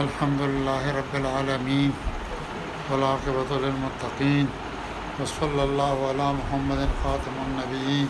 [0.00, 1.90] الحمد لله رب العالمين
[2.90, 4.46] والعاقبة للمتقين
[5.20, 8.08] وصلى الله على محمد خاتم النبيين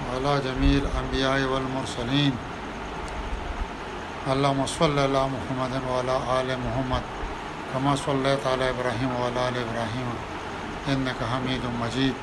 [0.00, 2.32] وعلى جميع الأنبياء والمرسلين
[4.32, 7.02] اللهم صل على محمد وعلى آل محمد
[7.74, 10.08] كما صليت على إبراهيم وعلى آل إبراهيم
[10.88, 12.14] إنك حميد مجيد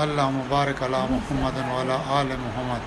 [0.00, 2.80] اللهم بارك على محمد وعلى آل محمد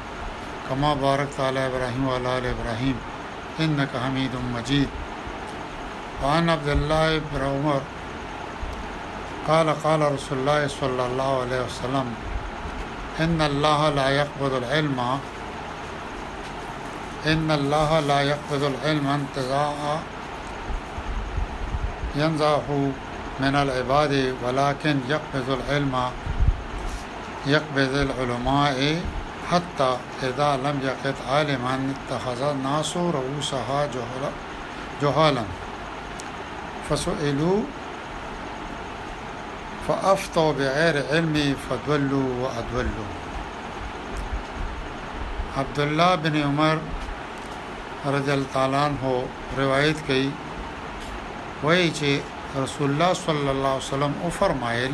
[0.70, 2.96] كما باركت على إبراهيم وعلى آل إبراهيم
[3.60, 4.90] إنك حميد مجيد
[6.24, 7.82] وعن عبد الله بن عمر
[9.48, 12.08] قال قال رسول الله صلى الله عليه وسلم
[13.24, 15.00] إن الله لا يقبض العلم
[17.32, 19.98] إن الله لا يقبض العلم انتزاعا
[22.16, 22.70] ينزعه
[23.44, 25.96] من العباد ولكن يقبض العلم
[27.46, 28.78] يقبض العلماء
[29.52, 29.92] حتى
[30.24, 31.74] إذا لم يقف عالما
[32.10, 33.80] اتخذ الناس رؤوسها
[35.02, 35.44] جهلا
[36.92, 37.64] فسئلوا
[39.88, 43.12] فأفطوا بغير علمي فضلوا وأضلوا
[45.58, 46.78] عبد الله بن عمر
[48.06, 49.26] رضي الله تعالى عنه
[49.58, 50.32] روایت كي
[51.64, 52.20] ويجي
[52.58, 54.92] رسول الله صلى الله عليه وسلم أفرمائل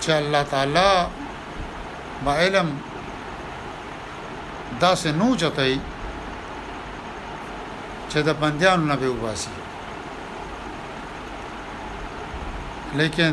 [0.00, 1.08] فرمایل الله تعالى
[2.26, 2.74] بعلم
[4.80, 5.80] داس نوجتي
[8.14, 9.52] چې د بندیانو نه به وباسي
[12.98, 13.32] لیکن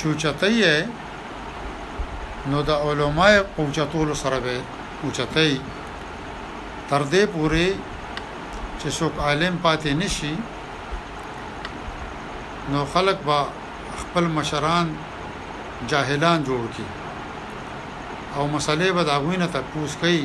[0.00, 0.62] چوچتای
[2.50, 4.54] نو د علماء قوچتول سره به
[5.02, 5.52] اوچتای
[6.90, 7.68] تر دې پوري
[8.80, 10.34] چې څوک عالم پاتې نشي
[12.70, 13.38] نو خلق با
[14.00, 14.86] خپل مشران
[15.90, 16.86] جاهلان جوړ کی
[18.36, 20.24] او مسلې به د اغوینه تپوس کوي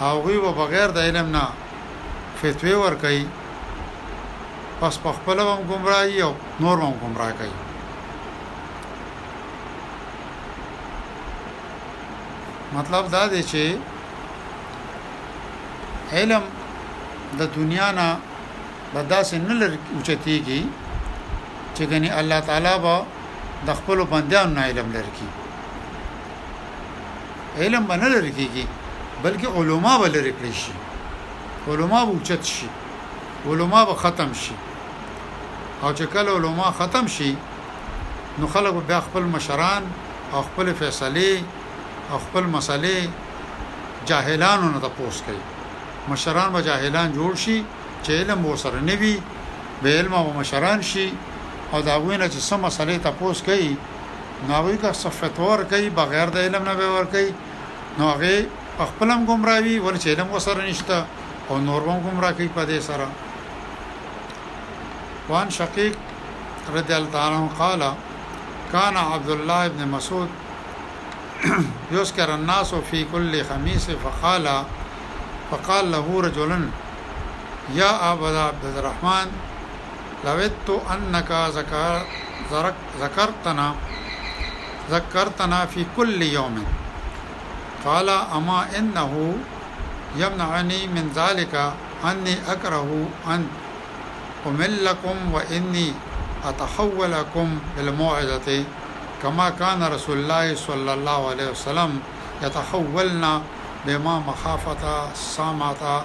[0.00, 1.44] هغه به بغیر د علم نه
[2.44, 3.24] فتوی ور کوي
[4.80, 6.32] پس په خپل هم گمراهي او
[6.64, 7.54] نور هم گمراه کوي
[12.76, 13.64] مطلب دا دی چې
[16.18, 16.44] علم
[17.38, 18.08] د دنیا نه
[18.94, 20.62] بداسې نه لري اوچتيږي
[21.74, 22.96] چې ګني الله تعالی به
[23.66, 25.28] د خپل بندیانو نه علم لري کی
[27.60, 28.64] علم باندې لري کیږي
[29.22, 30.72] بلکې علما به لري کړی شي
[31.68, 32.66] علما بوچت شي
[33.48, 34.54] علما به ختم شي
[35.82, 37.34] او چې کله علما ختم شي
[38.38, 39.82] نو خلک بیا خپل مشران
[40.32, 41.30] او خپل فیصلې
[42.12, 43.08] او خپل مسلې
[44.08, 45.38] جاهلانو نه تاسو کوي
[46.08, 47.58] مشران به جاهلان جوړ شي
[48.04, 49.16] چې علم و سره نه وي
[49.82, 51.08] به علم او مشران شي
[51.72, 53.74] او دا وینه چې سم مسلې تاسو کوي
[54.48, 57.30] نو وی که صفتور کوي بغیر د علم نه به ور کوي
[57.98, 58.46] نو هغه
[58.94, 61.04] خپلم گمراوي ول چې علم و سره نشته
[61.50, 63.08] او نورم گمراه کوي پدې سره
[65.28, 65.96] وان شقیق
[66.74, 67.80] رضی الله عنه قال
[68.72, 70.28] كان عبد الله بن مسعود
[71.92, 74.46] يذكر الناس في كل خميس فقال
[75.50, 76.68] فقال له رجل
[77.74, 79.32] يا أبا عبد الرحمن
[80.24, 83.74] لودت أنك ذكر ذكرتنا
[84.90, 86.64] ذكرتنا في كل يوم
[87.84, 89.34] قال أما إنه
[90.16, 91.72] يمنعني من ذلك
[92.04, 93.46] أني أكره أن
[94.46, 95.92] أملكم وإني
[96.44, 98.64] أتحولكم بالموعظة
[99.22, 102.00] كما كان رسول الله صلى الله عليه وسلم
[102.42, 103.42] يتحولنا
[103.86, 106.02] بما مخافة صامتة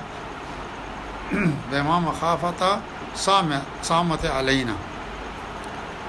[1.71, 2.79] بما مخافة
[3.83, 4.75] صامت علينا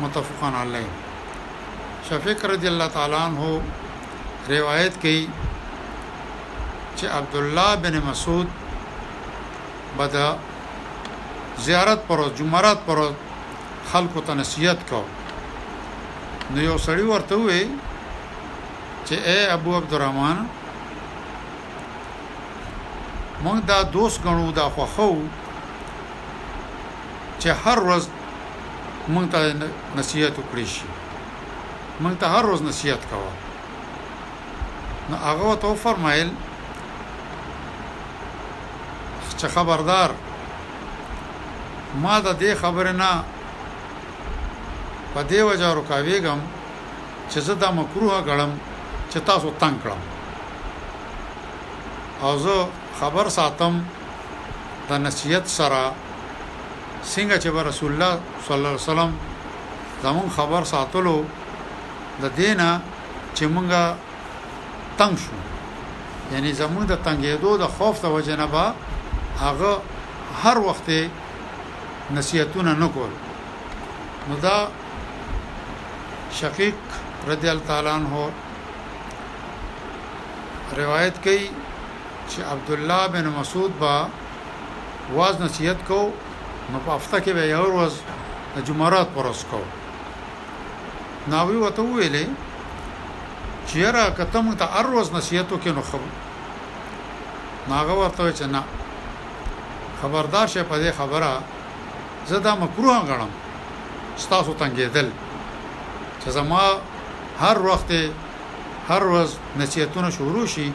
[0.01, 0.89] متفقا عليه
[2.11, 3.61] شفيق رضي الله تعالى عنه
[4.51, 5.29] روایت کی
[7.01, 8.47] چې عبد الله بن مسعود
[9.99, 10.29] بدا
[11.67, 12.99] زیارت پر جمعرات پر
[13.93, 15.01] خلکو ته نصیحت کو
[16.51, 17.63] نو یو سړی ورته وې
[19.07, 20.39] چې اے ابو عبدالرحمن
[23.45, 25.13] موږ دا دوست غنو دا خوخو
[27.41, 28.05] چې هر ورځ
[29.15, 29.39] موږ ته
[30.03, 30.87] نصیحت وکړي شي
[32.01, 33.33] موږ ته هر ورځ نصیحت کوو
[35.11, 36.31] نو هغه ته فرمایل
[39.41, 40.11] چې خبردار
[42.03, 43.13] ما د دې خبر نه
[45.13, 46.41] په دې وجه رکاوېږم
[47.31, 48.53] چې زه دا مکروه غړم
[49.11, 50.01] چې تاسو تنگ کړم
[52.25, 52.57] او زه
[53.01, 53.75] خبر ساتم
[54.89, 55.83] د نصیحت سره
[57.13, 58.13] څنګه چې رسول الله
[58.45, 59.13] صلی الله علیه وسلم
[60.05, 61.17] زمون خبر ساتلو
[62.23, 62.69] د دینه
[63.37, 63.83] چې مونږه
[64.99, 65.35] تنگ شو
[66.33, 68.65] یعنی زمون د تنگېدو د خوف د وجنبه
[69.41, 69.81] هغه
[70.45, 70.91] هر وخت
[72.15, 73.11] نصیحتونه نکول
[74.29, 74.69] نو دا
[76.33, 76.75] شقیق
[77.29, 78.25] رضی الله تعالی عنہ
[80.77, 81.39] روایت کئ
[82.29, 84.07] چې عبد الله بن مسعود با
[85.15, 86.01] واز نصیحت کو
[86.73, 87.95] نو په افته کې به یو ورځ
[88.57, 89.61] د جمعرات پرس کو
[91.35, 92.27] ناوی وته ویلې
[93.67, 95.99] چې را کتم ته هر ورځ نصیحت وکړو خو
[97.73, 98.63] ناغه ورته چې نه
[100.03, 101.33] خبردار شه په دې خبره
[102.31, 103.31] زه دا مکروه غنم
[104.25, 105.09] ستاسو تنګېدل
[106.23, 106.63] چې زما
[107.43, 107.91] هر وخت
[108.91, 109.31] هر ورځ
[109.61, 110.69] نصیحتونه شروع شي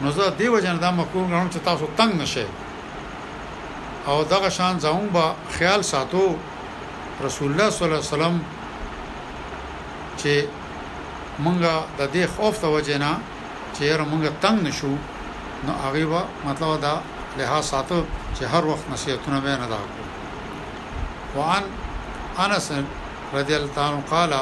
[0.00, 2.46] نو زه دیو جن دا مکروه غنم چې تاسو تنگ نشئ
[4.08, 5.26] او دغه شان ځاوم با
[5.56, 6.24] خیال ساتو
[7.26, 8.36] رسول الله صلی الله علیه وسلم
[10.20, 10.34] چې
[11.44, 13.10] مونږه د دې خوف ته وجه نه
[13.74, 13.82] چې
[14.12, 14.88] مونږه تنگ نشو
[15.66, 16.94] نو هغه مطلب دا
[17.38, 18.02] لحاظ ساتو
[18.40, 19.80] جهر هر وخت نصیحتونه به نه کو
[21.40, 21.62] وان
[22.44, 22.68] انس
[23.36, 24.32] رضی الله تعالی قال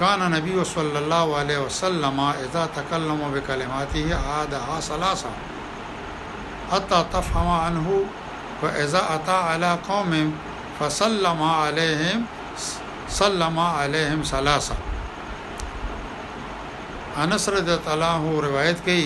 [0.00, 5.30] كان نبي صلى الله عليه وسلم اذا تكلم بكلماته عادها ثلاثه
[6.72, 7.88] حتى تفهم عنه
[8.62, 10.34] واذا اتى على قوم
[10.80, 12.24] فسلم عليهم
[13.08, 14.74] سلم عليهم ثلاثه
[17.22, 19.00] انس رضی الله روایت کئ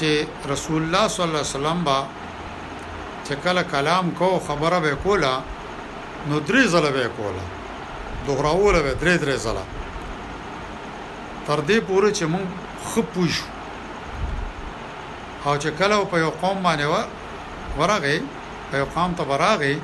[0.00, 0.12] چې
[0.52, 1.96] رسول الله صلی الله علیه وسلم با
[3.28, 5.32] چې کله کلام کو خبره به کوله
[6.28, 7.44] نو درې ځله به کوله
[8.26, 9.64] دوغره اوله به درې درې ځله
[11.46, 12.46] تر دې پورې چې مونږ
[12.88, 13.46] خپ پوښو
[15.46, 16.86] او چې کله په یو قوم باندې
[17.78, 18.20] ورغه
[18.70, 19.80] په یو قوم ته ورغه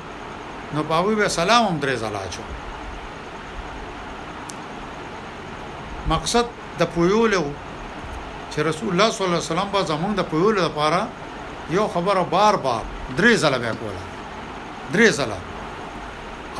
[0.73, 2.43] نو پاوی به سلام هم درې ځله اچو
[6.13, 6.45] مقصد
[6.79, 7.43] د پویولو
[8.51, 10.99] چې رسول الله صلی الله علیه وسلم به زمونږ د پویولو لپاره
[11.77, 12.81] یو خبره بار بار
[13.17, 14.03] درې ځله بیا کوله
[14.93, 15.37] درې ځله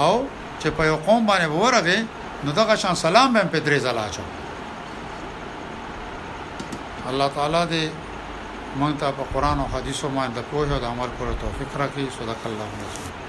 [0.04, 0.16] او
[0.60, 2.00] چې په یو قوم باندې ورغه
[2.44, 4.24] نو دغه شان سلام به په درې ځله اچو
[7.10, 7.84] الله تعالی دې
[8.80, 12.72] مونږ ته په قران او حديثو باندې پوهه او عمل کولو توفیق راکړي صدق الله
[12.76, 13.27] العظیم